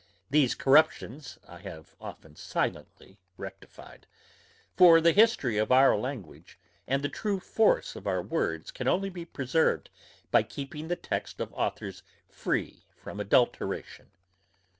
These 0.31 0.55
corruptions 0.55 1.37
I 1.47 1.59
have 1.59 1.95
often 2.01 2.35
silently 2.35 3.19
rectified; 3.37 4.07
for 4.75 4.99
the 4.99 5.11
history 5.11 5.59
of 5.59 5.71
our 5.71 5.95
language, 5.95 6.57
and 6.87 7.03
the 7.03 7.07
true 7.07 7.39
force 7.39 7.95
of 7.95 8.07
our 8.07 8.23
words, 8.23 8.71
can 8.71 8.87
only 8.87 9.11
be 9.11 9.25
preserved, 9.25 9.91
by 10.31 10.41
keeping 10.41 10.87
the 10.87 10.95
text 10.95 11.39
of 11.39 11.53
authours 11.53 12.01
free 12.27 12.83
from 12.97 13.19
adulteration. 13.19 14.09